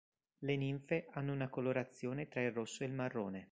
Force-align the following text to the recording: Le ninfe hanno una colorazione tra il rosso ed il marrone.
Le 0.39 0.55
ninfe 0.57 1.05
hanno 1.11 1.31
una 1.31 1.47
colorazione 1.49 2.27
tra 2.27 2.41
il 2.41 2.51
rosso 2.51 2.83
ed 2.83 2.89
il 2.89 2.95
marrone. 2.95 3.49